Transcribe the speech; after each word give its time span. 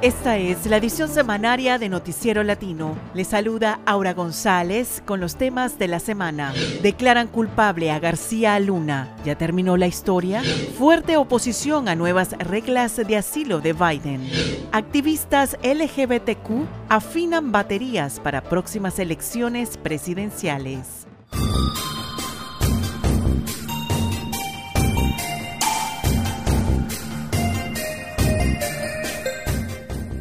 Esta 0.00 0.36
es 0.36 0.64
la 0.66 0.76
edición 0.76 1.08
semanaria 1.08 1.76
de 1.76 1.88
Noticiero 1.88 2.44
Latino. 2.44 2.96
Le 3.14 3.24
saluda 3.24 3.80
Aura 3.84 4.14
González 4.14 5.02
con 5.04 5.18
los 5.18 5.34
temas 5.34 5.76
de 5.76 5.88
la 5.88 5.98
semana. 5.98 6.54
Declaran 6.82 7.26
culpable 7.26 7.90
a 7.90 7.98
García 7.98 8.60
Luna. 8.60 9.16
¿Ya 9.24 9.36
terminó 9.36 9.76
la 9.76 9.88
historia? 9.88 10.40
Fuerte 10.78 11.16
oposición 11.16 11.88
a 11.88 11.96
nuevas 11.96 12.30
reglas 12.38 12.94
de 12.94 13.16
asilo 13.16 13.60
de 13.60 13.72
Biden. 13.72 14.24
Activistas 14.70 15.56
LGBTQ 15.64 16.68
afinan 16.88 17.50
baterías 17.50 18.20
para 18.20 18.44
próximas 18.44 19.00
elecciones 19.00 19.76
presidenciales. 19.78 21.07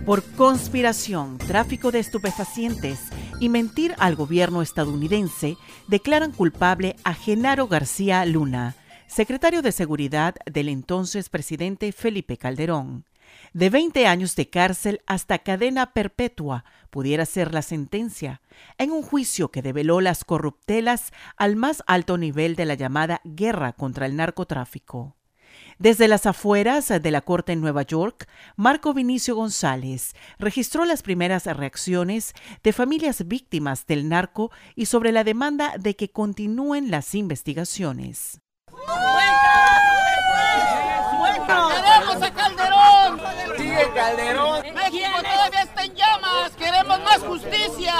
Por 0.07 0.23
conspiración, 0.23 1.37
tráfico 1.37 1.91
de 1.91 1.99
estupefacientes 1.99 2.97
y 3.41 3.49
mentir 3.49 3.93
al 3.99 4.15
gobierno 4.15 4.61
estadounidense, 4.61 5.57
declaran 5.89 6.31
culpable 6.31 6.95
a 7.03 7.13
Genaro 7.13 7.67
García 7.67 8.23
Luna, 8.25 8.77
secretario 9.07 9.61
de 9.61 9.73
Seguridad 9.73 10.35
del 10.45 10.69
entonces 10.69 11.27
presidente 11.27 11.91
Felipe 11.91 12.37
Calderón. 12.37 13.03
De 13.51 13.69
20 13.69 14.07
años 14.07 14.37
de 14.37 14.49
cárcel 14.49 15.01
hasta 15.07 15.39
cadena 15.39 15.91
perpetua 15.91 16.63
pudiera 16.89 17.25
ser 17.25 17.53
la 17.53 17.61
sentencia, 17.61 18.39
en 18.77 18.91
un 18.91 19.03
juicio 19.03 19.51
que 19.51 19.61
develó 19.61 19.99
las 19.99 20.23
corruptelas 20.23 21.11
al 21.35 21.57
más 21.57 21.83
alto 21.85 22.17
nivel 22.17 22.55
de 22.55 22.63
la 22.63 22.75
llamada 22.75 23.19
guerra 23.25 23.73
contra 23.73 24.05
el 24.05 24.15
narcotráfico. 24.15 25.17
Desde 25.79 26.07
las 26.07 26.25
afueras 26.25 26.87
de 26.87 27.11
la 27.11 27.21
corte 27.21 27.51
en 27.51 27.61
Nueva 27.61 27.83
York, 27.83 28.27
Marco 28.55 28.95
Vinicio 28.95 29.35
González 29.35 30.15
registró 30.39 30.85
las 30.85 31.03
primeras 31.03 31.45
reacciones 31.45 32.33
de 32.63 32.73
familias 32.73 33.27
víctimas 33.27 33.85
del 33.85 34.09
narco 34.09 34.49
y 34.75 34.87
sobre 34.87 35.11
la 35.11 35.23
demanda 35.23 35.75
de 35.77 35.95
que 35.95 36.09
continúen 36.09 36.89
las 36.89 37.13
investigaciones. 37.13 38.41
¡Queremos 41.47 42.21
a 42.23 42.33
Calderón! 42.33 43.21
¡Sigue 43.57 43.91
Calderón! 43.93 44.61
¡México 44.73 45.21
todavía 45.21 45.61
está 45.61 45.83
en 45.83 45.95
llamas! 45.95 46.51
¡Queremos 46.57 46.99
más 47.03 47.19
justicia! 47.19 47.93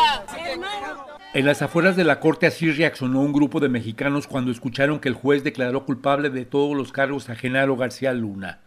En 1.38 1.46
las 1.46 1.62
afueras 1.62 1.96
de 1.96 2.04
la 2.04 2.20
corte 2.20 2.48
así 2.48 2.72
reaccionó 2.72 3.22
un 3.22 3.32
grupo 3.32 3.60
de 3.60 3.70
mexicanos 3.70 4.26
cuando 4.26 4.50
escucharon 4.50 5.00
que 5.00 5.08
el 5.08 5.14
juez 5.14 5.44
declaró 5.44 5.86
culpable 5.86 6.32
de 6.32 6.46
todos 6.46 6.76
los 6.76 6.92
cargos 6.92 7.30
a 7.30 7.36
Genaro 7.36 7.78
García 7.78 8.12
Luna. 8.12 8.62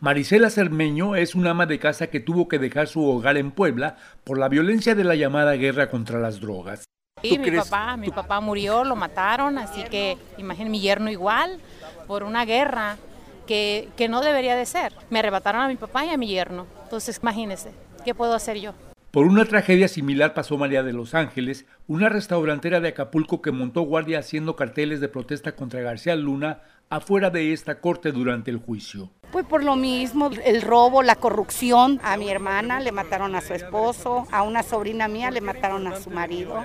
Marisela 0.00 0.48
Cermeño 0.48 1.16
es 1.16 1.34
una 1.34 1.50
ama 1.50 1.66
de 1.66 1.78
casa 1.78 2.06
que 2.06 2.20
tuvo 2.20 2.48
que 2.48 2.58
dejar 2.58 2.88
su 2.88 3.06
hogar 3.06 3.36
en 3.36 3.50
Puebla 3.50 3.98
por 4.24 4.38
la 4.38 4.48
violencia 4.48 4.94
de 4.94 5.04
la 5.04 5.16
llamada 5.16 5.52
guerra 5.56 5.90
contra 5.90 6.18
las 6.18 6.40
drogas. 6.40 6.84
Sí, 7.20 7.38
mi 7.38 7.50
papá, 7.50 7.98
mi 7.98 8.08
papá 8.08 8.40
murió, 8.40 8.84
lo 8.84 8.96
mataron, 8.96 9.58
así 9.58 9.84
que 9.84 10.16
imagínense 10.38 10.70
mi 10.70 10.80
yerno 10.80 11.10
igual 11.10 11.60
por 12.06 12.22
una 12.22 12.46
guerra 12.46 12.96
que, 13.46 13.90
que 13.98 14.08
no 14.08 14.22
debería 14.22 14.56
de 14.56 14.64
ser. 14.64 14.94
Me 15.10 15.18
arrebataron 15.18 15.60
a 15.60 15.68
mi 15.68 15.76
papá 15.76 16.06
y 16.06 16.08
a 16.08 16.16
mi 16.16 16.28
yerno. 16.28 16.66
Entonces, 16.84 17.18
imagínense, 17.20 17.72
¿qué 18.02 18.14
puedo 18.14 18.32
hacer 18.32 18.56
yo? 18.56 18.72
Por 19.14 19.26
una 19.28 19.44
tragedia 19.44 19.86
similar 19.86 20.34
pasó 20.34 20.58
María 20.58 20.82
de 20.82 20.92
los 20.92 21.14
Ángeles, 21.14 21.66
una 21.86 22.08
restaurantera 22.08 22.80
de 22.80 22.88
Acapulco 22.88 23.42
que 23.42 23.52
montó 23.52 23.82
guardia 23.82 24.18
haciendo 24.18 24.56
carteles 24.56 25.00
de 25.00 25.06
protesta 25.06 25.54
contra 25.54 25.82
García 25.82 26.16
Luna 26.16 26.62
afuera 26.90 27.30
de 27.30 27.52
esta 27.52 27.80
corte 27.80 28.10
durante 28.10 28.50
el 28.50 28.56
juicio. 28.56 29.10
Pues 29.30 29.46
por 29.46 29.62
lo 29.62 29.76
mismo, 29.76 30.30
el 30.44 30.62
robo, 30.62 31.04
la 31.04 31.14
corrupción. 31.14 32.00
A 32.02 32.16
mi 32.16 32.28
hermana 32.28 32.80
le 32.80 32.90
mataron 32.90 33.36
a 33.36 33.40
su 33.40 33.54
esposo, 33.54 34.26
a 34.32 34.42
una 34.42 34.64
sobrina 34.64 35.06
mía 35.06 35.30
le 35.30 35.40
mataron 35.40 35.86
a 35.86 35.94
su 35.94 36.10
marido. 36.10 36.64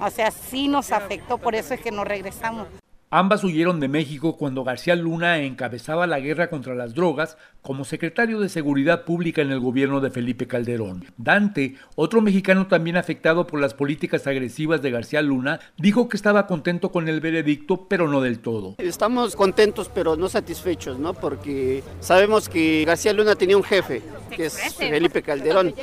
O 0.00 0.08
sea, 0.10 0.30
sí 0.30 0.68
nos 0.68 0.92
afectó, 0.92 1.38
por 1.38 1.56
eso 1.56 1.74
es 1.74 1.80
que 1.80 1.90
nos 1.90 2.06
regresamos. 2.06 2.68
Ambas 3.14 3.44
huyeron 3.44 3.78
de 3.78 3.88
México 3.88 4.38
cuando 4.38 4.64
García 4.64 4.96
Luna 4.96 5.42
encabezaba 5.42 6.06
la 6.06 6.18
guerra 6.18 6.48
contra 6.48 6.74
las 6.74 6.94
drogas 6.94 7.36
como 7.60 7.84
secretario 7.84 8.40
de 8.40 8.48
Seguridad 8.48 9.04
Pública 9.04 9.42
en 9.42 9.50
el 9.50 9.60
gobierno 9.60 10.00
de 10.00 10.10
Felipe 10.10 10.46
Calderón. 10.46 11.04
Dante, 11.18 11.76
otro 11.94 12.22
mexicano 12.22 12.68
también 12.68 12.96
afectado 12.96 13.46
por 13.46 13.60
las 13.60 13.74
políticas 13.74 14.26
agresivas 14.26 14.80
de 14.80 14.92
García 14.92 15.20
Luna, 15.20 15.60
dijo 15.76 16.08
que 16.08 16.16
estaba 16.16 16.46
contento 16.46 16.90
con 16.90 17.06
el 17.06 17.20
veredicto, 17.20 17.86
pero 17.86 18.08
no 18.08 18.22
del 18.22 18.38
todo. 18.38 18.76
Estamos 18.78 19.36
contentos, 19.36 19.90
pero 19.94 20.16
no 20.16 20.30
satisfechos, 20.30 20.98
¿no? 20.98 21.12
Porque 21.12 21.84
sabemos 22.00 22.48
que 22.48 22.82
García 22.86 23.12
Luna 23.12 23.34
tenía 23.34 23.58
un 23.58 23.62
jefe, 23.62 24.02
que 24.34 24.46
es 24.46 24.58
Felipe 24.74 25.20
Calderón. 25.20 25.74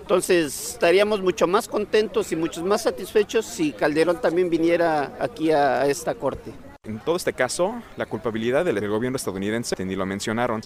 Entonces 0.00 0.74
estaríamos 0.74 1.22
mucho 1.22 1.48
más 1.48 1.66
contentos 1.66 2.30
y 2.30 2.36
muchos 2.36 2.62
más 2.62 2.82
satisfechos 2.82 3.46
si 3.46 3.72
Calderón 3.72 4.20
también 4.20 4.48
viniera 4.48 5.16
aquí 5.18 5.50
a 5.50 5.84
esta 5.86 6.14
corte. 6.14 6.52
En 6.88 7.00
todo 7.00 7.16
este 7.16 7.34
caso, 7.34 7.82
la 7.98 8.06
culpabilidad 8.06 8.64
del 8.64 8.88
gobierno 8.88 9.16
estadounidense 9.16 9.76
ni 9.84 9.94
lo 9.94 10.06
mencionaron. 10.06 10.62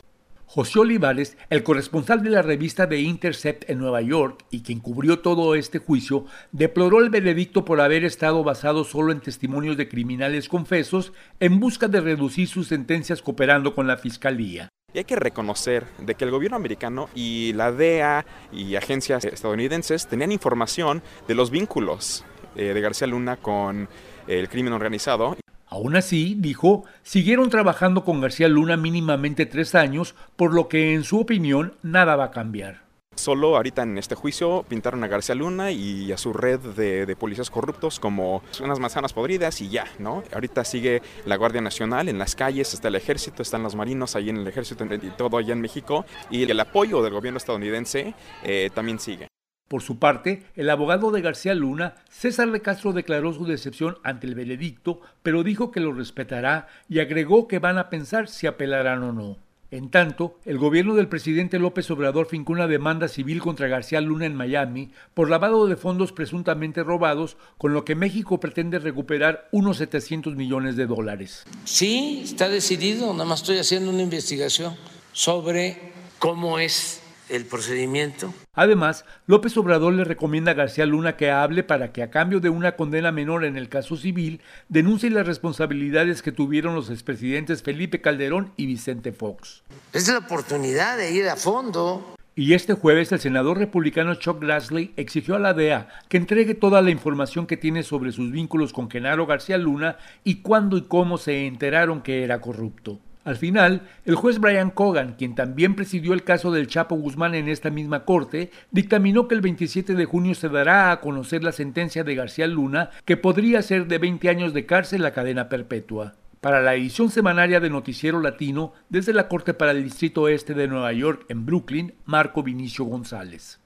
José 0.47 0.79
Olivares, 0.79 1.37
el 1.51 1.65
corresponsal 1.65 2.23
de 2.23 2.31
la 2.31 2.43
revista 2.43 2.89
The 2.89 3.01
Intercept 3.01 3.69
en 3.69 3.81
Nueva 3.81 4.03
York 4.03 4.45
y 4.49 4.63
quien 4.63 4.79
cubrió 4.79 5.19
todo 5.19 5.57
este 5.57 5.81
juicio, 5.81 6.27
deploró 6.53 7.01
el 7.01 7.11
veredicto 7.11 7.65
por 7.65 7.81
haber 7.81 8.05
estado 8.05 8.45
basado 8.45 8.85
solo 8.85 9.11
en 9.11 9.21
testimonios 9.21 9.77
de 9.77 9.89
criminales 9.89 10.49
confesos 10.49 11.13
en 11.41 11.59
busca 11.59 11.89
de 11.89 12.01
reducir 12.01 12.47
sus 12.47 12.69
sentencias 12.69 13.21
cooperando 13.21 13.75
con 13.75 13.89
la 13.89 13.97
fiscalía. 13.97 14.69
Y 14.95 14.99
hay 14.99 15.05
que 15.05 15.17
reconocer 15.17 15.87
de 15.99 16.15
que 16.15 16.25
el 16.25 16.31
gobierno 16.31 16.57
americano 16.57 17.09
y 17.17 17.53
la 17.55 17.73
DEA 17.73 18.25
y 18.53 18.77
agencias 18.77 19.25
estadounidenses 19.25 20.07
tenían 20.07 20.31
información 20.31 21.03
de 21.27 21.35
los 21.35 21.51
vínculos 21.51 22.25
eh, 22.55 22.75
de 22.75 22.81
García 22.81 23.09
Luna 23.09 23.39
con 23.39 23.89
el 24.29 24.49
crimen 24.49 24.73
organizado 24.73 25.37
Aún 25.73 25.97
así, 25.97 26.37
dijo, 26.39 26.85
siguieron 27.03 27.49
trabajando 27.49 28.05
con 28.05 28.21
García 28.21 28.47
Luna 28.47 28.77
mínimamente 28.77 29.47
tres 29.47 29.75
años, 29.75 30.15
por 30.37 30.53
lo 30.53 30.69
que 30.69 30.93
en 30.93 31.03
su 31.03 31.19
opinión 31.19 31.73
nada 31.83 32.15
va 32.15 32.25
a 32.25 32.31
cambiar. 32.31 32.83
Solo 33.15 33.57
ahorita 33.57 33.83
en 33.83 33.97
este 33.97 34.15
juicio 34.15 34.67
pintaron 34.69 35.03
a 35.03 35.09
García 35.09 35.35
Luna 35.35 35.71
y 35.71 36.13
a 36.13 36.19
su 36.19 36.35
red 36.35 36.61
de, 36.61 37.17
policías 37.17 37.49
corruptos 37.49 38.01
como 38.01 38.43
unas 38.63 38.81
manzanas 38.81 39.15
podridas 39.15 39.63
y 39.63 39.71
ya, 39.71 39.87
¿no? 39.99 40.23
Ahorita 40.35 40.63
sigue 40.63 41.01
la 41.25 41.37
Guardia 41.37 41.63
Nacional 41.63 42.11
en 42.11 42.19
las 42.19 42.35
calles, 42.35 42.75
está 42.75 42.89
el 42.89 42.97
ejército, 42.97 43.41
están 43.41 43.63
los 43.63 43.75
marinos 43.75 44.15
ahí 44.15 44.29
en 44.29 44.37
el 44.37 44.47
ejército 44.47 44.85
y 44.85 44.99
todo 45.17 45.39
allá 45.39 45.55
en 45.55 45.63
México 45.63 46.05
y 46.29 46.43
el 46.43 46.61
apoyo 46.61 47.03
del 47.03 47.15
gobierno 47.15 47.39
estadounidense 47.39 48.15
eh, 48.43 48.69
también 48.75 49.01
sigue. 49.01 49.32
Por 49.73 49.81
su 49.81 49.99
parte, 49.99 50.43
el 50.55 50.69
abogado 50.69 51.11
de 51.13 51.23
García 51.23 51.55
Luna, 51.55 51.95
César 52.11 52.51
de 52.51 52.61
Castro, 52.61 52.93
declaró 52.93 53.33
su 53.33 53.47
decepción 53.47 53.97
ante 54.03 54.27
el 54.27 54.35
veredicto, 54.35 55.01
pero 55.23 55.43
dijo 55.43 55.71
que 55.71 55.81
lo 55.81 55.95
respetará 55.95 56.69
y 56.91 57.01
agregó 57.01 57.49
que 57.49 57.59
van 57.59 57.79
a 57.79 57.89
pensar 57.89 58.29
si 58.29 58.47
apelarán 58.47 59.03
o 59.03 59.15
no. 59.15 59.39
En 59.71 59.89
tanto, 59.89 60.37
el 60.45 60.59
gobierno 60.59 60.95
del 60.95 61.09
presidente 61.09 61.59
López 61.59 61.91
Obrador 61.91 62.27
fincó 62.27 62.53
una 62.53 62.67
demanda 62.67 63.09
civil 63.09 63.41
contra 63.41 63.67
García 63.67 64.03
Luna 64.03 64.27
en 64.27 64.35
Miami 64.35 64.91
por 65.15 65.31
lavado 65.31 65.67
de 65.67 65.77
fondos 65.77 66.13
presuntamente 66.13 66.83
robados, 66.83 67.39
con 67.57 67.73
lo 67.73 67.87
que 67.87 67.95
México 67.95 68.41
pretende 68.41 68.79
recuperar 68.79 69.49
unos 69.53 69.79
700 69.79 70.37
millones 70.37 70.77
de 70.77 70.87
dólares. 70.87 71.45
Sí, 71.65 72.21
está 72.25 72.51
decidido, 72.51 73.11
nada 73.15 73.25
más 73.25 73.41
estoy 73.41 73.57
haciendo 73.57 73.91
una 73.91 74.03
investigación 74.03 74.77
sobre 75.15 75.93
cómo 76.19 76.59
es 76.59 77.02
el 77.33 77.47
procedimiento. 77.47 78.33
Además, 78.55 79.07
López 79.27 79.57
Obrador 79.57 79.95
le 79.95 80.05
recomienda 80.05 80.53
a 80.53 80.55
García 80.55 80.85
Luna 80.85 81.17
que 81.17 81.31
hable 81.31 81.63
para 81.63 81.91
que 81.91 82.03
a 82.03 82.11
cambio 82.11 82.41
de 82.41 82.51
una 82.51 82.77
condena 82.77 83.11
menor 83.11 83.45
en 83.45 83.57
el 83.57 83.71
caso 83.71 83.97
civil, 83.97 84.43
denuncie 84.69 85.11
las 85.11 85.27
responsabilidades 85.27 86.21
que 86.21 86.31
tuvieron 86.31 86.75
los 86.75 86.91
expresidentes 86.91 87.63
Felipe 87.63 88.03
Calderón 88.03 88.53
y 88.57 88.67
Vicente 88.67 89.13
Fox. 89.13 89.63
Es 89.95 90.09
la 90.09 90.19
oportunidad 90.19 90.99
de 90.99 91.11
ir 91.13 91.29
a 91.29 91.37
fondo. 91.37 92.15
Y 92.35 92.55
este 92.55 92.75
jueves 92.75 93.13
el 93.13 93.21
senador 93.21 93.59
republicano 93.59 94.15
Chuck 94.15 94.41
Grassley 94.41 94.93
exigió 94.97 95.37
a 95.37 95.39
la 95.39 95.55
DEA 95.55 95.89
que 96.09 96.19
entregue 96.19 96.55
toda 96.55 96.81
la 96.81 96.91
información 96.91 97.47
que 97.47 97.57
tiene 97.57 97.83
sobre 97.83 98.13
sus 98.13 98.31
vínculos 98.31 98.73
con 98.73 98.91
Genaro 98.91 99.27
García 99.27 99.59
Luna 99.59 99.97
y 100.25 100.37
cuándo 100.43 100.77
y 100.77 100.83
cómo 100.83 101.19
se 101.19 101.47
enteraron 101.47 102.03
que 102.03 102.25
era 102.25 102.41
corrupto. 102.41 103.01
Al 103.25 103.37
final, 103.37 103.83
el 104.05 104.17
juez 104.17 104.41
Brian 104.41 104.71
Cogan, 104.71 105.15
quien 105.17 105.37
también 105.37 105.77
presidió 105.77 106.13
el 106.13 106.25
caso 106.25 106.51
del 106.51 106.67
Chapo 106.67 106.97
Guzmán 106.97 107.37
en 107.37 107.49
esta 107.49 107.71
misma 107.71 108.05
corte, 108.05 108.51
dictaminó 108.73 109.29
que 109.29 109.37
el 109.37 109.41
27 109.41 109.95
de 109.95 110.05
junio 110.05 110.35
se 110.35 110.49
dará 110.49 110.91
a 110.91 111.01
conocer 111.01 111.45
la 111.45 111.53
sentencia 111.53 112.03
de 112.03 112.17
García 112.17 112.49
Luna, 112.49 112.91
que 113.05 113.17
podría 113.17 113.63
ser 113.63 113.87
de 113.87 113.99
20 113.99 114.29
años 114.29 114.53
de 114.53 114.67
cárcel 114.67 115.07
a 115.07 115.13
cadena 115.13 115.49
perpetua. 115.49 116.15
Para 116.41 116.61
la 116.61 116.75
edición 116.75 117.11
semanaria 117.11 117.61
de 117.61 117.71
Noticiero 117.71 118.21
Latino, 118.21 118.73
desde 118.89 119.13
la 119.13 119.29
Corte 119.29 119.55
para 119.55 119.71
el 119.71 119.85
Distrito 119.85 120.27
Este 120.27 120.55
de 120.55 120.67
Nueva 120.67 120.93
York, 120.93 121.25
en 121.29 121.47
Brooklyn, 121.47 121.95
Marco 122.05 122.43
Vinicio 122.43 122.85
González. 122.85 123.62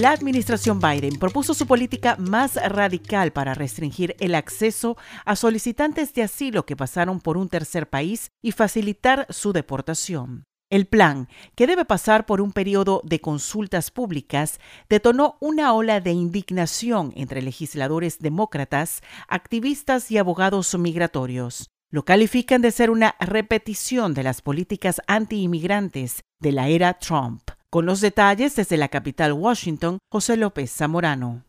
La 0.00 0.12
administración 0.12 0.80
Biden 0.80 1.18
propuso 1.18 1.52
su 1.52 1.66
política 1.66 2.16
más 2.18 2.54
radical 2.54 3.34
para 3.34 3.52
restringir 3.52 4.16
el 4.18 4.34
acceso 4.34 4.96
a 5.26 5.36
solicitantes 5.36 6.14
de 6.14 6.22
asilo 6.22 6.64
que 6.64 6.74
pasaron 6.74 7.20
por 7.20 7.36
un 7.36 7.50
tercer 7.50 7.86
país 7.86 8.30
y 8.40 8.52
facilitar 8.52 9.26
su 9.28 9.52
deportación. 9.52 10.44
El 10.70 10.86
plan, 10.86 11.28
que 11.54 11.66
debe 11.66 11.84
pasar 11.84 12.24
por 12.24 12.40
un 12.40 12.52
periodo 12.52 13.02
de 13.04 13.20
consultas 13.20 13.90
públicas, 13.90 14.58
detonó 14.88 15.36
una 15.38 15.74
ola 15.74 16.00
de 16.00 16.12
indignación 16.12 17.12
entre 17.14 17.42
legisladores 17.42 18.20
demócratas, 18.20 19.02
activistas 19.28 20.10
y 20.10 20.16
abogados 20.16 20.74
migratorios. 20.78 21.68
Lo 21.90 22.06
califican 22.06 22.62
de 22.62 22.70
ser 22.70 22.88
una 22.88 23.16
repetición 23.20 24.14
de 24.14 24.22
las 24.22 24.40
políticas 24.40 25.02
anti-inmigrantes 25.06 26.22
de 26.38 26.52
la 26.52 26.68
era 26.68 26.94
Trump. 26.94 27.50
Con 27.72 27.86
los 27.86 28.00
detalles 28.00 28.56
desde 28.56 28.76
la 28.76 28.88
capital 28.88 29.32
Washington, 29.32 30.00
José 30.10 30.36
López 30.36 30.72
Zamorano. 30.72 31.44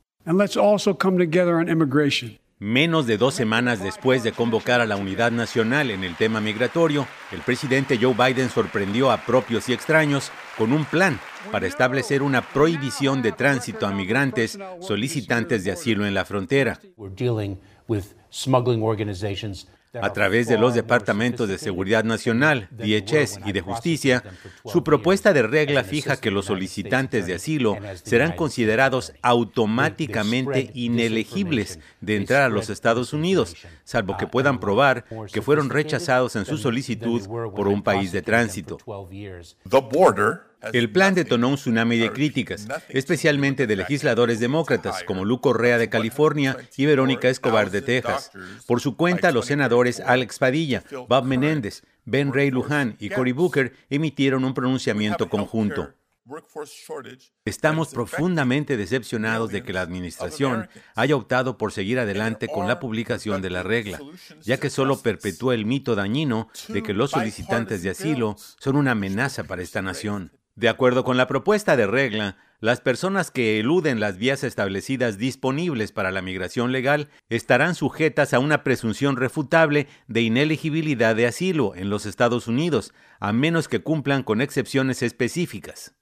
Menos 2.59 3.07
de 3.07 3.17
dos 3.17 3.33
semanas 3.33 3.81
después 3.81 4.21
de 4.21 4.31
convocar 4.31 4.81
a 4.81 4.85
la 4.85 4.97
unidad 4.97 5.31
nacional 5.31 5.89
en 5.89 6.03
el 6.03 6.15
tema 6.15 6.39
migratorio, 6.39 7.07
el 7.31 7.39
presidente 7.39 7.97
Joe 7.99 8.13
Biden 8.13 8.51
sorprendió 8.51 9.09
a 9.09 9.17
propios 9.17 9.67
y 9.67 9.73
extraños 9.73 10.31
con 10.59 10.73
un 10.73 10.85
plan 10.85 11.19
para 11.51 11.65
establecer 11.65 12.21
una 12.21 12.47
prohibición 12.47 13.23
de 13.23 13.31
tránsito 13.31 13.87
a 13.87 13.91
migrantes 13.91 14.59
solicitantes 14.79 15.63
de 15.63 15.71
asilo 15.71 16.05
en 16.05 16.13
la 16.13 16.23
frontera 16.23 16.79
a 19.99 20.13
través 20.13 20.47
de 20.47 20.57
los 20.57 20.73
departamentos 20.73 21.49
de 21.49 21.57
Seguridad 21.57 22.03
Nacional, 22.03 22.69
DHS 22.71 23.39
y 23.45 23.51
de 23.51 23.61
Justicia, 23.61 24.23
su 24.65 24.83
propuesta 24.83 25.33
de 25.33 25.43
regla 25.43 25.83
fija 25.83 26.17
que 26.17 26.31
los 26.31 26.45
solicitantes 26.45 27.25
de 27.25 27.35
asilo 27.35 27.77
serán 28.03 28.33
considerados 28.33 29.13
automáticamente 29.21 30.71
inelegibles 30.73 31.79
de 31.99 32.15
entrar 32.15 32.43
a 32.43 32.49
los 32.49 32.69
Estados 32.69 33.13
Unidos, 33.13 33.55
salvo 33.83 34.17
que 34.17 34.27
puedan 34.27 34.59
probar 34.59 35.05
que 35.31 35.41
fueron 35.41 35.69
rechazados 35.69 36.35
en 36.35 36.45
su 36.45 36.57
solicitud 36.57 37.27
por 37.27 37.67
un 37.67 37.83
país 37.83 38.11
de 38.11 38.21
tránsito. 38.21 38.77
El 40.73 40.91
plan 40.91 41.15
detonó 41.15 41.49
un 41.49 41.55
tsunami 41.55 41.97
de 41.97 42.11
críticas, 42.11 42.67
especialmente 42.89 43.67
de 43.67 43.75
legisladores 43.75 44.39
demócratas 44.39 45.03
como 45.03 45.25
Lu 45.25 45.41
Correa 45.41 45.77
de 45.77 45.89
California 45.89 46.57
y 46.77 46.85
Verónica 46.85 47.29
Escobar 47.29 47.71
de 47.71 47.81
Texas. 47.81 48.31
Por 48.67 48.81
su 48.81 48.95
cuenta, 48.95 49.31
los 49.31 49.47
senadores 49.47 49.99
Alex 49.99 50.39
Padilla, 50.39 50.83
Bob 51.07 51.25
Menéndez, 51.25 51.83
Ben 52.05 52.33
Ray 52.33 52.51
Luján 52.51 52.95
y 52.99 53.09
Cory 53.09 53.31
Booker 53.31 53.73
emitieron 53.89 54.43
un 54.43 54.53
pronunciamiento 54.53 55.29
conjunto. 55.29 55.93
Estamos 57.45 57.89
profundamente 57.89 58.77
decepcionados 58.77 59.51
de 59.51 59.63
que 59.63 59.73
la 59.73 59.81
Administración 59.81 60.69
haya 60.95 61.15
optado 61.15 61.57
por 61.57 61.71
seguir 61.71 61.99
adelante 61.99 62.47
con 62.47 62.67
la 62.67 62.79
publicación 62.79 63.41
de 63.41 63.49
la 63.49 63.63
regla, 63.63 63.99
ya 64.41 64.57
que 64.57 64.69
solo 64.69 65.01
perpetúa 65.01 65.55
el 65.55 65.65
mito 65.65 65.95
dañino 65.95 66.49
de 66.69 66.83
que 66.83 66.93
los 66.93 67.11
solicitantes 67.11 67.81
de 67.81 67.89
asilo 67.89 68.35
son 68.59 68.75
una 68.75 68.91
amenaza 68.91 69.43
para 69.43 69.63
esta 69.63 69.81
nación. 69.81 70.31
De 70.55 70.67
acuerdo 70.67 71.03
con 71.03 71.17
la 71.17 71.27
propuesta 71.27 71.77
de 71.77 71.87
regla, 71.87 72.37
las 72.59 72.81
personas 72.81 73.31
que 73.31 73.59
eluden 73.59 73.99
las 73.99 74.17
vías 74.17 74.43
establecidas 74.43 75.17
disponibles 75.17 75.91
para 75.91 76.11
la 76.11 76.21
migración 76.21 76.71
legal 76.71 77.09
estarán 77.29 77.73
sujetas 77.73 78.33
a 78.33 78.39
una 78.39 78.63
presunción 78.63 79.15
refutable 79.15 79.87
de 80.07 80.21
ineligibilidad 80.21 81.15
de 81.15 81.25
asilo 81.25 81.73
en 81.75 81.89
los 81.89 82.05
Estados 82.05 82.47
Unidos, 82.47 82.93
a 83.19 83.31
menos 83.33 83.67
que 83.67 83.81
cumplan 83.81 84.23
con 84.23 84.41
excepciones 84.41 85.01
específicas. 85.01 85.95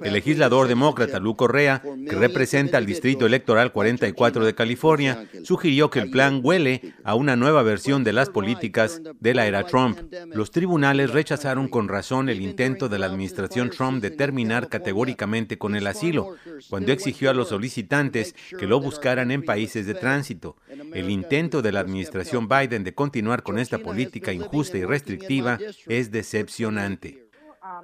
El 0.00 0.12
legislador 0.12 0.66
demócrata 0.66 1.20
Lu 1.20 1.36
Correa, 1.36 1.80
que 1.82 2.16
representa 2.16 2.78
al 2.78 2.86
Distrito 2.86 3.26
Electoral 3.26 3.70
44 3.70 4.44
de 4.44 4.54
California, 4.56 5.28
sugirió 5.44 5.88
que 5.88 6.00
el 6.00 6.10
plan 6.10 6.40
huele 6.42 6.94
a 7.04 7.14
una 7.14 7.36
nueva 7.36 7.62
versión 7.62 8.02
de 8.02 8.12
las 8.12 8.28
políticas 8.28 9.00
de 9.20 9.34
la 9.34 9.46
era 9.46 9.64
Trump. 9.64 10.00
Los 10.32 10.50
tribunales 10.50 11.12
rechazaron 11.12 11.68
con 11.68 11.86
razón 11.86 12.28
el 12.28 12.42
intento 12.42 12.88
de 12.88 12.98
la 12.98 13.06
administración 13.06 13.70
Trump 13.70 14.02
de 14.02 14.10
terminar 14.10 14.68
categóricamente 14.68 15.56
con 15.56 15.76
el 15.76 15.86
asilo, 15.86 16.34
cuando 16.68 16.90
exigió 16.90 17.30
a 17.30 17.34
los 17.34 17.50
solicitantes 17.50 18.34
que 18.58 18.66
lo 18.66 18.80
buscaran 18.80 19.30
en 19.30 19.44
países 19.44 19.86
de 19.86 19.94
tránsito. 19.94 20.56
El 20.92 21.08
intento 21.08 21.62
de 21.62 21.70
la 21.70 21.80
administración 21.80 22.48
Biden 22.48 22.82
de 22.82 22.94
continuar 22.94 23.44
con 23.44 23.60
esta 23.60 23.78
política 23.78 24.32
injusta 24.32 24.76
y 24.76 24.84
restrictiva 24.84 25.60
es 25.86 26.10
decepcionante. 26.10 27.23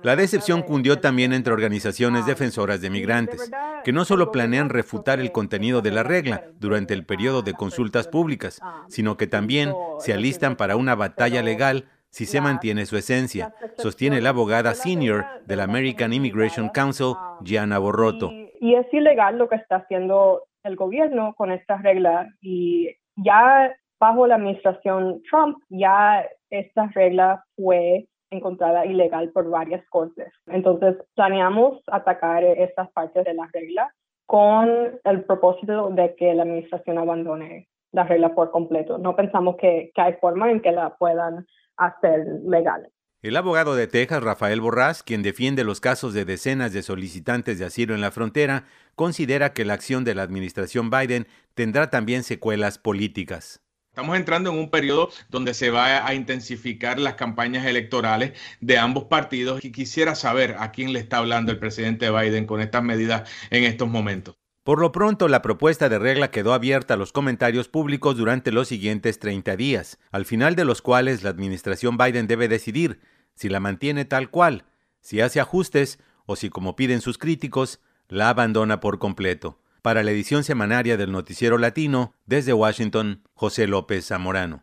La 0.02 0.16
decepción 0.16 0.62
cundió 0.62 1.00
también 1.00 1.32
entre 1.32 1.52
organizaciones 1.52 2.26
defensoras 2.26 2.80
de 2.80 2.90
migrantes, 2.90 3.50
que 3.84 3.92
no 3.92 4.04
solo 4.04 4.30
planean 4.30 4.68
refutar 4.68 5.20
el 5.20 5.32
contenido 5.32 5.80
de 5.82 5.90
la 5.90 6.02
regla 6.02 6.44
durante 6.58 6.94
el 6.94 7.04
periodo 7.04 7.42
de 7.42 7.54
consultas 7.54 8.08
públicas, 8.08 8.60
sino 8.88 9.16
que 9.16 9.26
también 9.26 9.72
se 9.98 10.12
alistan 10.12 10.56
para 10.56 10.76
una 10.76 10.94
batalla 10.94 11.42
legal 11.42 11.86
si 12.10 12.26
se 12.26 12.40
mantiene 12.40 12.86
su 12.86 12.96
esencia, 12.96 13.54
sostiene 13.78 14.20
la 14.20 14.30
abogada 14.30 14.74
senior 14.74 15.24
del 15.46 15.60
American 15.60 16.12
Immigration 16.12 16.68
Council, 16.70 17.14
Gianna 17.42 17.78
Borroto. 17.78 18.30
Y 18.60 18.74
es 18.74 18.92
ilegal 18.92 19.38
lo 19.38 19.48
que 19.48 19.56
está 19.56 19.76
haciendo 19.76 20.42
el 20.64 20.76
gobierno 20.76 21.34
con 21.34 21.52
esta 21.52 21.78
regla 21.78 22.28
y 22.42 22.88
ya 23.16 23.72
bajo 23.98 24.26
la 24.26 24.34
administración 24.34 25.22
Trump 25.30 25.58
ya 25.68 26.26
esta 26.50 26.88
regla 26.88 27.44
fue 27.56 28.06
encontrada 28.30 28.86
ilegal 28.86 29.30
por 29.30 29.48
varias 29.50 29.84
cortes. 29.88 30.32
Entonces, 30.46 30.96
planeamos 31.14 31.82
atacar 31.88 32.44
estas 32.44 32.90
partes 32.92 33.24
de 33.24 33.34
la 33.34 33.48
regla 33.52 33.92
con 34.26 35.00
el 35.04 35.24
propósito 35.24 35.90
de 35.90 36.14
que 36.14 36.34
la 36.34 36.44
administración 36.44 36.98
abandone 36.98 37.68
la 37.92 38.04
regla 38.04 38.34
por 38.34 38.52
completo. 38.52 38.98
No 38.98 39.16
pensamos 39.16 39.56
que, 39.56 39.90
hay 39.96 40.14
forma 40.20 40.50
en 40.50 40.60
que 40.60 40.70
la 40.70 40.96
puedan 40.96 41.46
hacer 41.76 42.24
legal. 42.44 42.88
El 43.22 43.36
abogado 43.36 43.74
de 43.74 43.86
Texas, 43.86 44.22
Rafael 44.22 44.60
Borrás, 44.60 45.02
quien 45.02 45.22
defiende 45.22 45.64
los 45.64 45.80
casos 45.80 46.14
de 46.14 46.24
decenas 46.24 46.72
de 46.72 46.82
solicitantes 46.82 47.58
de 47.58 47.66
asilo 47.66 47.94
en 47.94 48.00
la 48.00 48.12
frontera, 48.12 48.64
considera 48.94 49.52
que 49.52 49.64
la 49.64 49.74
acción 49.74 50.04
de 50.04 50.14
la 50.14 50.22
administración 50.22 50.88
Biden 50.88 51.26
tendrá 51.54 51.90
también 51.90 52.22
secuelas 52.22 52.78
políticas. 52.78 53.62
Estamos 53.90 54.16
entrando 54.16 54.50
en 54.50 54.56
un 54.56 54.70
periodo 54.70 55.10
donde 55.30 55.52
se 55.52 55.70
va 55.70 56.06
a 56.06 56.14
intensificar 56.14 57.00
las 57.00 57.14
campañas 57.14 57.66
electorales 57.66 58.38
de 58.60 58.78
ambos 58.78 59.04
partidos 59.04 59.64
y 59.64 59.72
quisiera 59.72 60.14
saber 60.14 60.54
a 60.60 60.70
quién 60.70 60.92
le 60.92 61.00
está 61.00 61.18
hablando 61.18 61.50
el 61.50 61.58
presidente 61.58 62.08
Biden 62.08 62.46
con 62.46 62.60
estas 62.60 62.84
medidas 62.84 63.28
en 63.50 63.64
estos 63.64 63.88
momentos. 63.88 64.36
Por 64.62 64.78
lo 64.78 64.92
pronto, 64.92 65.26
la 65.26 65.42
propuesta 65.42 65.88
de 65.88 65.98
regla 65.98 66.30
quedó 66.30 66.52
abierta 66.54 66.94
a 66.94 66.96
los 66.96 67.10
comentarios 67.10 67.66
públicos 67.66 68.16
durante 68.16 68.52
los 68.52 68.68
siguientes 68.68 69.18
30 69.18 69.56
días, 69.56 69.98
al 70.12 70.24
final 70.24 70.54
de 70.54 70.64
los 70.64 70.82
cuales 70.82 71.24
la 71.24 71.30
administración 71.30 71.98
Biden 71.98 72.28
debe 72.28 72.46
decidir 72.46 73.00
si 73.34 73.48
la 73.48 73.58
mantiene 73.58 74.04
tal 74.04 74.30
cual, 74.30 74.66
si 75.00 75.20
hace 75.20 75.40
ajustes 75.40 75.98
o 76.26 76.36
si, 76.36 76.48
como 76.48 76.76
piden 76.76 77.00
sus 77.00 77.18
críticos, 77.18 77.80
la 78.06 78.28
abandona 78.28 78.78
por 78.78 79.00
completo. 79.00 79.58
Para 79.82 80.02
la 80.02 80.10
edición 80.10 80.44
semanaria 80.44 80.98
del 80.98 81.10
Noticiero 81.10 81.56
Latino, 81.56 82.12
desde 82.26 82.52
Washington, 82.52 83.22
José 83.32 83.66
López 83.66 84.06
Zamorano. 84.06 84.62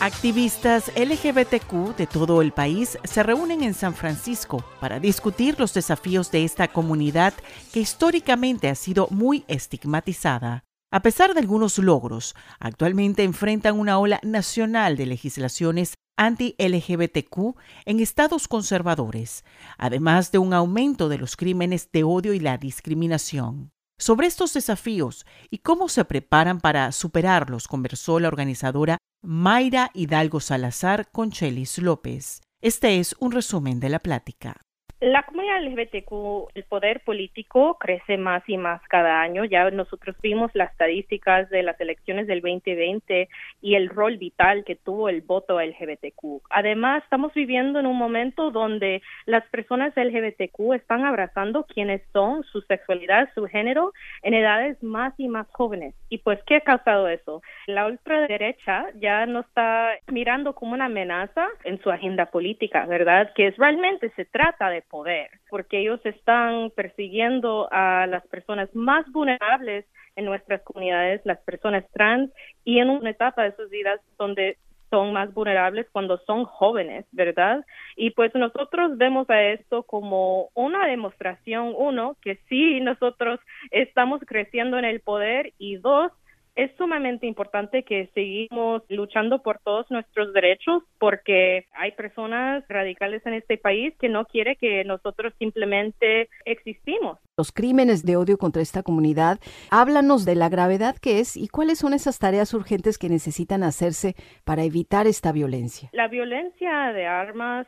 Activistas 0.00 0.90
LGBTQ 0.96 1.96
de 1.96 2.06
todo 2.06 2.42
el 2.42 2.52
país 2.52 2.98
se 3.04 3.22
reúnen 3.22 3.62
en 3.62 3.72
San 3.72 3.94
Francisco 3.94 4.62
para 4.80 4.98
discutir 4.98 5.58
los 5.58 5.72
desafíos 5.72 6.30
de 6.32 6.44
esta 6.44 6.68
comunidad 6.68 7.32
que 7.72 7.80
históricamente 7.80 8.68
ha 8.68 8.74
sido 8.74 9.06
muy 9.10 9.44
estigmatizada. 9.46 10.64
A 10.90 11.00
pesar 11.00 11.32
de 11.32 11.40
algunos 11.40 11.78
logros, 11.78 12.34
actualmente 12.58 13.22
enfrentan 13.22 13.78
una 13.78 13.98
ola 13.98 14.20
nacional 14.22 14.96
de 14.96 15.06
legislaciones 15.06 15.94
anti-LGBTQ 16.16 17.56
en 17.84 18.00
estados 18.00 18.48
conservadores, 18.48 19.44
además 19.78 20.32
de 20.32 20.38
un 20.38 20.54
aumento 20.54 21.08
de 21.08 21.18
los 21.18 21.36
crímenes 21.36 21.90
de 21.92 22.04
odio 22.04 22.32
y 22.32 22.40
la 22.40 22.58
discriminación. 22.58 23.72
Sobre 23.98 24.26
estos 24.26 24.52
desafíos 24.52 25.26
y 25.50 25.58
cómo 25.58 25.88
se 25.88 26.04
preparan 26.04 26.60
para 26.60 26.90
superarlos, 26.92 27.68
conversó 27.68 28.18
la 28.18 28.28
organizadora 28.28 28.98
Mayra 29.22 29.90
Hidalgo 29.94 30.40
Salazar 30.40 31.10
con 31.12 31.30
Chelis 31.30 31.78
López. 31.78 32.40
Este 32.60 32.98
es 32.98 33.14
un 33.20 33.30
resumen 33.30 33.78
de 33.78 33.90
la 33.90 34.00
plática. 34.00 34.60
La 35.02 35.24
comunidad 35.24 35.60
LGBTQ, 35.64 36.54
el 36.54 36.62
poder 36.62 37.00
político 37.00 37.76
crece 37.80 38.18
más 38.18 38.48
y 38.48 38.56
más 38.56 38.80
cada 38.82 39.20
año. 39.20 39.44
Ya 39.44 39.68
nosotros 39.72 40.14
vimos 40.22 40.52
las 40.54 40.70
estadísticas 40.70 41.50
de 41.50 41.64
las 41.64 41.80
elecciones 41.80 42.28
del 42.28 42.40
2020 42.40 43.28
y 43.62 43.74
el 43.74 43.88
rol 43.88 44.16
vital 44.18 44.62
que 44.64 44.76
tuvo 44.76 45.08
el 45.08 45.22
voto 45.22 45.60
LGBTQ. 45.60 46.42
Además, 46.50 47.02
estamos 47.02 47.34
viviendo 47.34 47.80
en 47.80 47.86
un 47.86 47.98
momento 47.98 48.52
donde 48.52 49.02
las 49.26 49.44
personas 49.48 49.92
LGBTQ 49.96 50.74
están 50.74 51.04
abrazando 51.04 51.64
quiénes 51.64 52.02
son, 52.12 52.44
su 52.44 52.60
sexualidad, 52.60 53.28
su 53.34 53.48
género, 53.48 53.92
en 54.22 54.34
edades 54.34 54.80
más 54.84 55.14
y 55.18 55.26
más 55.26 55.48
jóvenes. 55.50 55.96
¿Y 56.10 56.18
pues 56.18 56.38
qué 56.46 56.58
ha 56.58 56.60
causado 56.60 57.08
eso? 57.08 57.42
La 57.66 57.86
ultraderecha 57.86 58.86
ya 59.00 59.26
no 59.26 59.40
está 59.40 59.98
mirando 60.06 60.54
como 60.54 60.74
una 60.74 60.84
amenaza 60.84 61.48
en 61.64 61.82
su 61.82 61.90
agenda 61.90 62.26
política, 62.26 62.86
¿verdad? 62.86 63.32
Que 63.34 63.48
es 63.48 63.56
realmente 63.56 64.12
se 64.14 64.26
trata 64.26 64.70
de 64.70 64.82
poder, 64.92 65.30
porque 65.48 65.80
ellos 65.80 66.00
están 66.04 66.70
persiguiendo 66.76 67.66
a 67.72 68.06
las 68.06 68.24
personas 68.26 68.68
más 68.74 69.10
vulnerables 69.10 69.86
en 70.16 70.26
nuestras 70.26 70.60
comunidades, 70.62 71.22
las 71.24 71.40
personas 71.40 71.84
trans, 71.94 72.30
y 72.62 72.78
en 72.78 72.90
una 72.90 73.08
etapa 73.08 73.42
de 73.42 73.56
sus 73.56 73.70
vidas 73.70 73.98
donde 74.18 74.58
son 74.90 75.14
más 75.14 75.32
vulnerables 75.32 75.86
cuando 75.90 76.18
son 76.26 76.44
jóvenes, 76.44 77.06
¿verdad? 77.12 77.64
Y 77.96 78.10
pues 78.10 78.34
nosotros 78.34 78.98
vemos 78.98 79.28
a 79.30 79.42
esto 79.42 79.84
como 79.84 80.50
una 80.52 80.86
demostración, 80.86 81.72
uno, 81.74 82.18
que 82.20 82.36
sí 82.50 82.78
nosotros 82.80 83.40
estamos 83.70 84.20
creciendo 84.26 84.78
en 84.78 84.84
el 84.84 85.00
poder 85.00 85.54
y 85.56 85.76
dos, 85.76 86.12
es 86.54 86.70
sumamente 86.76 87.26
importante 87.26 87.82
que 87.82 88.10
seguimos 88.14 88.82
luchando 88.88 89.42
por 89.42 89.58
todos 89.60 89.90
nuestros 89.90 90.32
derechos 90.32 90.82
porque 90.98 91.66
hay 91.72 91.92
personas 91.92 92.64
radicales 92.68 93.24
en 93.26 93.34
este 93.34 93.56
país 93.56 93.94
que 93.98 94.08
no 94.08 94.26
quiere 94.26 94.56
que 94.56 94.84
nosotros 94.84 95.32
simplemente 95.38 96.28
existimos. 96.44 97.18
Los 97.38 97.52
crímenes 97.52 98.04
de 98.04 98.16
odio 98.16 98.36
contra 98.36 98.60
esta 98.60 98.82
comunidad, 98.82 99.38
háblanos 99.70 100.24
de 100.24 100.34
la 100.34 100.50
gravedad 100.50 100.96
que 100.96 101.20
es 101.20 101.36
y 101.36 101.48
cuáles 101.48 101.78
son 101.78 101.94
esas 101.94 102.18
tareas 102.18 102.52
urgentes 102.52 102.98
que 102.98 103.08
necesitan 103.08 103.62
hacerse 103.62 104.14
para 104.44 104.64
evitar 104.64 105.06
esta 105.06 105.32
violencia. 105.32 105.88
La 105.92 106.08
violencia 106.08 106.92
de 106.92 107.06
armas 107.06 107.66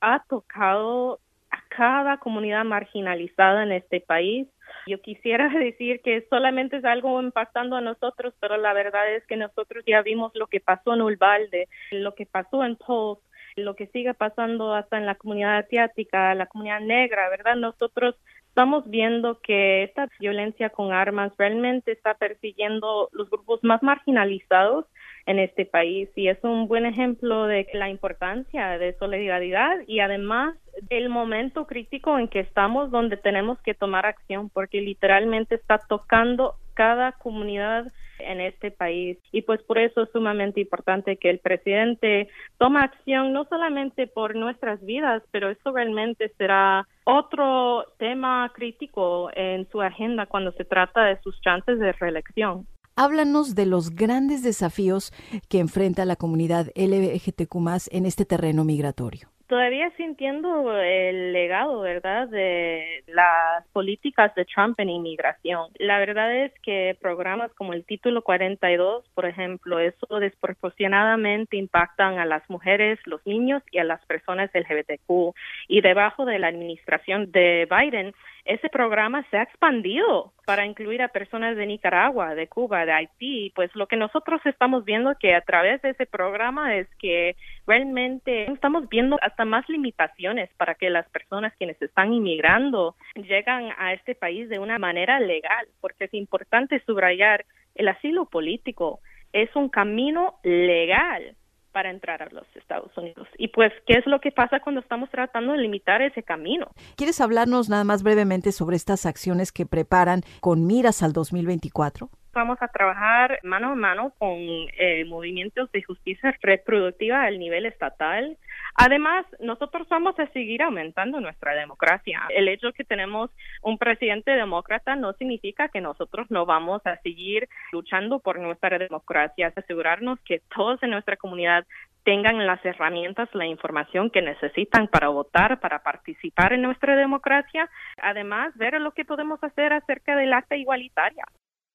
ha 0.00 0.22
tocado 0.28 1.20
a 1.50 1.62
cada 1.74 2.18
comunidad 2.18 2.64
marginalizada 2.64 3.62
en 3.62 3.72
este 3.72 4.00
país 4.00 4.46
yo 4.86 5.00
quisiera 5.00 5.48
decir 5.58 6.00
que 6.02 6.26
solamente 6.30 6.78
es 6.78 6.84
algo 6.84 7.20
impactando 7.20 7.76
a 7.76 7.80
nosotros, 7.80 8.34
pero 8.40 8.56
la 8.56 8.72
verdad 8.72 9.12
es 9.14 9.26
que 9.26 9.36
nosotros 9.36 9.84
ya 9.86 10.02
vimos 10.02 10.32
lo 10.34 10.46
que 10.46 10.60
pasó 10.60 10.94
en 10.94 11.02
Ulvalde, 11.02 11.68
lo 11.90 12.14
que 12.14 12.26
pasó 12.26 12.64
en 12.64 12.76
Tulsa, 12.76 13.22
lo 13.56 13.74
que 13.74 13.86
sigue 13.88 14.14
pasando 14.14 14.74
hasta 14.74 14.98
en 14.98 15.06
la 15.06 15.14
comunidad 15.14 15.58
asiática, 15.58 16.34
la 16.34 16.46
comunidad 16.46 16.80
negra, 16.80 17.28
¿verdad? 17.30 17.56
Nosotros 17.56 18.14
estamos 18.48 18.88
viendo 18.88 19.40
que 19.40 19.82
esta 19.82 20.08
violencia 20.18 20.70
con 20.70 20.92
armas 20.92 21.32
realmente 21.36 21.92
está 21.92 22.14
persiguiendo 22.14 23.08
los 23.12 23.28
grupos 23.30 23.62
más 23.62 23.82
marginalizados 23.82 24.86
en 25.26 25.40
este 25.40 25.66
país 25.66 26.08
y 26.14 26.28
es 26.28 26.38
un 26.42 26.68
buen 26.68 26.86
ejemplo 26.86 27.46
de 27.46 27.66
la 27.74 27.90
importancia 27.90 28.78
de 28.78 28.96
solidaridad 28.98 29.78
y 29.86 30.00
además 30.00 30.56
el 30.88 31.08
momento 31.08 31.66
crítico 31.66 32.18
en 32.18 32.28
que 32.28 32.40
estamos 32.40 32.90
donde 32.90 33.16
tenemos 33.16 33.60
que 33.62 33.74
tomar 33.74 34.06
acción 34.06 34.48
porque 34.50 34.80
literalmente 34.80 35.56
está 35.56 35.78
tocando 35.78 36.54
cada 36.74 37.12
comunidad 37.12 37.86
en 38.18 38.40
este 38.40 38.70
país 38.70 39.18
y 39.32 39.42
pues 39.42 39.62
por 39.62 39.78
eso 39.78 40.02
es 40.02 40.10
sumamente 40.10 40.60
importante 40.60 41.16
que 41.16 41.30
el 41.30 41.38
presidente 41.38 42.28
tome 42.58 42.80
acción 42.80 43.32
no 43.32 43.44
solamente 43.44 44.06
por 44.06 44.36
nuestras 44.36 44.82
vidas, 44.84 45.22
pero 45.32 45.50
eso 45.50 45.72
realmente 45.72 46.32
será 46.38 46.86
otro 47.04 47.84
tema 47.98 48.50
crítico 48.54 49.30
en 49.34 49.68
su 49.70 49.82
agenda 49.82 50.26
cuando 50.26 50.52
se 50.52 50.64
trata 50.64 51.04
de 51.04 51.20
sus 51.20 51.40
chances 51.40 51.78
de 51.78 51.92
reelección. 51.92 52.66
Háblanos 52.98 53.54
de 53.54 53.66
los 53.66 53.90
grandes 53.90 54.42
desafíos 54.42 55.12
que 55.50 55.58
enfrenta 55.58 56.06
la 56.06 56.16
comunidad 56.16 56.68
LGBTQ 56.74 57.54
en 57.90 58.06
este 58.06 58.24
terreno 58.24 58.64
migratorio 58.64 59.28
todavía 59.46 59.90
sintiendo 59.96 60.72
el 60.72 61.32
legado, 61.32 61.80
¿verdad?, 61.80 62.28
de 62.28 63.04
las 63.06 63.66
políticas 63.72 64.34
de 64.34 64.44
Trump 64.44 64.78
en 64.80 64.88
inmigración. 64.88 65.70
La 65.78 65.98
verdad 65.98 66.34
es 66.34 66.52
que 66.62 66.96
programas 67.00 67.52
como 67.54 67.72
el 67.72 67.84
Título 67.84 68.22
42, 68.22 69.04
por 69.14 69.26
ejemplo, 69.26 69.78
eso 69.78 70.06
desproporcionadamente 70.18 71.56
impactan 71.56 72.18
a 72.18 72.26
las 72.26 72.48
mujeres, 72.50 72.98
los 73.04 73.24
niños 73.26 73.62
y 73.70 73.78
a 73.78 73.84
las 73.84 74.04
personas 74.06 74.50
LGBTQ. 74.52 75.34
Y 75.68 75.80
debajo 75.80 76.24
de 76.24 76.38
la 76.38 76.48
administración 76.48 77.30
de 77.30 77.68
Biden, 77.70 78.14
ese 78.46 78.68
programa 78.68 79.24
se 79.30 79.38
ha 79.38 79.42
expandido 79.42 80.32
para 80.46 80.64
incluir 80.64 81.02
a 81.02 81.08
personas 81.08 81.56
de 81.56 81.66
Nicaragua, 81.66 82.34
de 82.34 82.46
Cuba, 82.46 82.86
de 82.86 82.92
Haití. 82.92 83.52
Pues 83.54 83.74
lo 83.74 83.86
que 83.86 83.96
nosotros 83.96 84.40
estamos 84.44 84.84
viendo 84.84 85.14
que 85.18 85.34
a 85.34 85.40
través 85.40 85.82
de 85.82 85.90
ese 85.90 86.06
programa 86.06 86.76
es 86.76 86.86
que 86.98 87.36
realmente 87.66 88.50
estamos 88.50 88.88
viendo 88.88 89.16
hasta 89.20 89.44
más 89.44 89.68
limitaciones 89.68 90.48
para 90.56 90.74
que 90.74 90.90
las 90.90 91.08
personas 91.10 91.52
quienes 91.58 91.80
están 91.82 92.12
inmigrando 92.12 92.94
llegan 93.16 93.72
a 93.78 93.92
este 93.92 94.14
país 94.14 94.48
de 94.48 94.60
una 94.60 94.78
manera 94.78 95.18
legal, 95.18 95.66
porque 95.80 96.04
es 96.04 96.14
importante 96.14 96.80
subrayar 96.86 97.44
el 97.74 97.88
asilo 97.88 98.26
político 98.26 99.00
es 99.32 99.54
un 99.54 99.68
camino 99.68 100.38
legal 100.42 101.36
para 101.76 101.90
entrar 101.90 102.22
a 102.22 102.30
los 102.30 102.46
Estados 102.54 102.90
Unidos. 102.96 103.28
Y 103.36 103.48
pues, 103.48 103.70
¿qué 103.86 103.98
es 103.98 104.06
lo 104.06 104.18
que 104.18 104.32
pasa 104.32 104.60
cuando 104.60 104.80
estamos 104.80 105.10
tratando 105.10 105.52
de 105.52 105.58
limitar 105.58 106.00
ese 106.00 106.22
camino? 106.22 106.68
¿Quieres 106.96 107.20
hablarnos 107.20 107.68
nada 107.68 107.84
más 107.84 108.02
brevemente 108.02 108.50
sobre 108.50 108.76
estas 108.76 109.04
acciones 109.04 109.52
que 109.52 109.66
preparan 109.66 110.22
con 110.40 110.66
miras 110.66 111.02
al 111.02 111.12
2024? 111.12 112.08
Vamos 112.36 112.58
a 112.60 112.68
trabajar 112.68 113.40
mano 113.42 113.72
a 113.72 113.74
mano 113.74 114.12
con 114.18 114.36
eh, 114.38 115.04
movimientos 115.06 115.72
de 115.72 115.82
justicia 115.82 116.36
reproductiva 116.42 117.22
al 117.22 117.38
nivel 117.38 117.64
estatal. 117.64 118.36
Además, 118.74 119.24
nosotros 119.40 119.88
vamos 119.88 120.18
a 120.18 120.26
seguir 120.28 120.62
aumentando 120.62 121.18
nuestra 121.18 121.54
democracia. 121.54 122.22
El 122.28 122.48
hecho 122.48 122.72
que 122.74 122.84
tenemos 122.84 123.30
un 123.62 123.78
presidente 123.78 124.32
demócrata 124.32 124.96
no 124.96 125.14
significa 125.14 125.68
que 125.68 125.80
nosotros 125.80 126.30
no 126.30 126.44
vamos 126.44 126.82
a 126.84 126.98
seguir 126.98 127.48
luchando 127.72 128.18
por 128.18 128.38
nuestra 128.38 128.78
democracia, 128.78 129.52
asegurarnos 129.56 130.20
que 130.20 130.42
todos 130.54 130.82
en 130.82 130.90
nuestra 130.90 131.16
comunidad 131.16 131.66
tengan 132.04 132.46
las 132.46 132.62
herramientas, 132.64 133.30
la 133.32 133.46
información 133.46 134.10
que 134.10 134.20
necesitan 134.20 134.88
para 134.88 135.08
votar, 135.08 135.58
para 135.58 135.82
participar 135.82 136.52
en 136.52 136.62
nuestra 136.62 136.96
democracia. 136.96 137.68
Además, 137.96 138.54
ver 138.56 138.78
lo 138.80 138.92
que 138.92 139.06
podemos 139.06 139.42
hacer 139.42 139.72
acerca 139.72 140.14
del 140.16 140.34
acta 140.34 140.54
igualitaria 140.54 141.24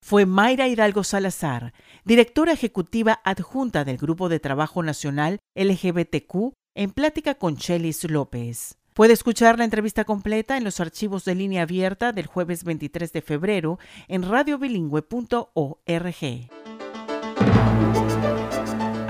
fue 0.03 0.25
Mayra 0.25 0.67
Hidalgo 0.67 1.03
Salazar, 1.03 1.73
directora 2.03 2.53
ejecutiva 2.53 3.21
adjunta 3.23 3.85
del 3.85 3.97
Grupo 3.97 4.29
de 4.29 4.39
Trabajo 4.39 4.83
Nacional 4.83 5.39
LGBTQ, 5.55 6.53
en 6.75 6.91
plática 6.91 7.35
con 7.35 7.57
Chelis 7.57 8.09
López. 8.09 8.77
Puede 8.93 9.13
escuchar 9.13 9.57
la 9.57 9.63
entrevista 9.63 10.03
completa 10.03 10.57
en 10.57 10.63
los 10.63 10.79
archivos 10.79 11.23
de 11.23 11.35
línea 11.35 11.63
abierta 11.63 12.11
del 12.11 12.27
jueves 12.27 12.63
23 12.63 13.13
de 13.13 13.21
febrero 13.21 13.79
en 14.07 14.23
radiobilingüe.org. 14.23 16.60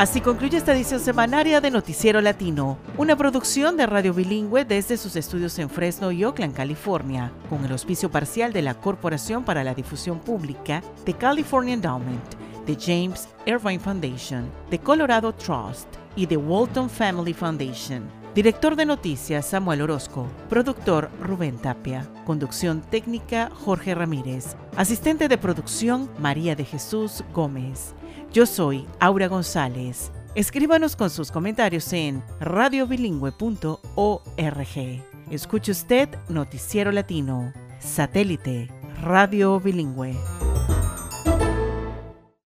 Así 0.02 0.20
concluye 0.20 0.58
esta 0.58 0.74
edición 0.74 1.00
semanaria 1.00 1.62
de 1.62 1.70
Noticiero 1.70 2.22
Latino, 2.22 2.80
una 2.98 3.16
producción 3.16 3.78
de 3.78 3.86
Radio 3.86 4.16
Bilingüe 4.16 4.66
desde 4.66 4.98
sus 4.98 5.16
estudios 5.16 5.60
en 5.60 5.70
Fresno 5.70 6.12
y 6.12 6.24
Oakland, 6.24 6.56
California, 6.56 7.32
con 7.52 7.64
el 7.64 7.72
auspicio 7.72 8.10
parcial 8.10 8.52
de 8.52 8.64
la 8.64 8.74
Corporación 8.74 9.44
para 9.44 9.64
la 9.64 9.76
Difusión 9.76 10.18
Pública, 10.18 10.82
de 11.06 11.14
California 11.14 11.76
Endowment, 11.76 12.34
de 12.66 12.76
James 12.76 13.30
Irvine 13.46 13.80
Foundation, 13.80 14.50
de 14.72 14.80
Colorado 14.80 15.36
Trust 15.36 15.88
y 16.16 16.26
de 16.26 16.36
Walton 16.36 16.90
Family 16.90 17.36
Foundation. 17.36 18.21
Director 18.34 18.78
de 18.78 18.86
noticias 18.86 19.46
Samuel 19.46 19.82
Orozco. 19.82 20.26
Productor 20.48 21.10
Rubén 21.22 21.58
Tapia. 21.58 22.08
Conducción 22.26 22.82
técnica 22.82 23.52
Jorge 23.54 23.94
Ramírez. 23.94 24.56
Asistente 24.78 25.28
de 25.28 25.38
producción 25.38 26.10
María 26.18 26.56
de 26.56 26.64
Jesús 26.64 27.26
Gómez. 27.34 27.94
Yo 28.32 28.46
soy 28.46 28.88
Aura 29.02 29.28
González. 29.28 30.14
Escríbanos 30.34 30.96
con 30.96 31.10
sus 31.10 31.30
comentarios 31.30 31.92
en 31.92 32.24
radiobilingüe.org. 32.40 35.04
Escuche 35.30 35.72
usted 35.74 36.08
Noticiero 36.30 36.94
Latino, 36.94 37.52
satélite, 37.82 38.70
radio 39.02 39.60
bilingüe. 39.60 40.16